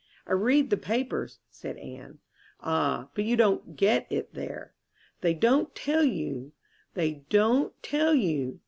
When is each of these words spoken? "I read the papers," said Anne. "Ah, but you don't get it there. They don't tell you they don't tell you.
"I 0.25 0.31
read 0.31 0.71
the 0.71 0.77
papers," 0.77 1.37
said 1.51 1.77
Anne. 1.77 2.17
"Ah, 2.59 3.09
but 3.13 3.23
you 3.23 3.35
don't 3.37 3.75
get 3.75 4.07
it 4.11 4.33
there. 4.33 4.73
They 5.21 5.35
don't 5.35 5.75
tell 5.75 6.03
you 6.03 6.53
they 6.95 7.23
don't 7.29 7.71
tell 7.83 8.15
you. 8.15 8.59